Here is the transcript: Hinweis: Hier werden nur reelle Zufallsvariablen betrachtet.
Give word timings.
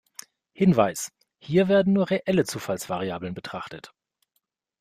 Hinweis: 0.53 1.11
Hier 1.37 1.67
werden 1.67 1.93
nur 1.93 2.09
reelle 2.09 2.43
Zufallsvariablen 2.45 3.35
betrachtet. 3.35 3.93